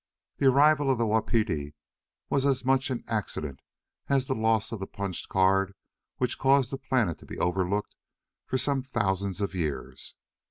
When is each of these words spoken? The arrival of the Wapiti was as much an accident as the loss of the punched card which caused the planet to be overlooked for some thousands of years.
The 0.37 0.47
arrival 0.47 0.89
of 0.89 0.97
the 0.97 1.05
Wapiti 1.05 1.75
was 2.27 2.43
as 2.43 2.65
much 2.65 2.89
an 2.89 3.03
accident 3.07 3.59
as 4.09 4.25
the 4.25 4.33
loss 4.33 4.71
of 4.71 4.79
the 4.79 4.87
punched 4.87 5.29
card 5.29 5.75
which 6.17 6.39
caused 6.39 6.71
the 6.71 6.79
planet 6.79 7.19
to 7.19 7.25
be 7.27 7.37
overlooked 7.37 7.95
for 8.47 8.57
some 8.57 8.81
thousands 8.81 9.41
of 9.41 9.53
years. 9.53 10.15